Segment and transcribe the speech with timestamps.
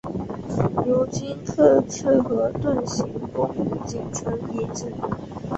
[0.83, 3.53] 如今喀喇河屯行宫
[3.85, 4.91] 仅存遗址。